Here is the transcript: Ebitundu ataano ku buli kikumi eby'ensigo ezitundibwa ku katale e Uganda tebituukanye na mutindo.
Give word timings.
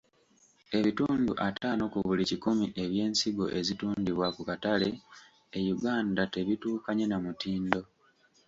Ebitundu 0.77 1.31
ataano 1.47 1.83
ku 1.93 1.99
buli 2.07 2.23
kikumi 2.31 2.65
eby'ensigo 2.83 3.45
ezitundibwa 3.59 4.27
ku 4.35 4.41
katale 4.49 4.89
e 5.59 5.59
Uganda 5.75 6.21
tebituukanye 6.33 7.05
na 7.07 7.17
mutindo. 7.23 7.81